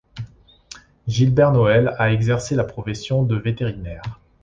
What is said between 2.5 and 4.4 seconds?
la profession de vétérinaire.